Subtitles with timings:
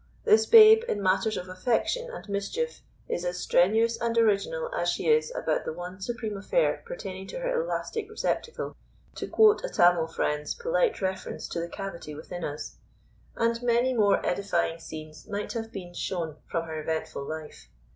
[0.25, 5.07] This babe in matters of affection and mischief is as strenuous and original as she
[5.07, 8.75] is about the one supreme affair pertaining to her elastic receptacle
[9.13, 12.77] to quote a Tamil friend's polite reference to the cavity within us
[13.35, 17.69] and many more edifying scenes might have been shown from her eventful life.